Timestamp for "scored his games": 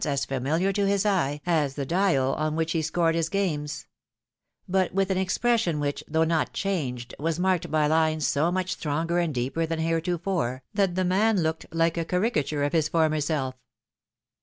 2.81-3.85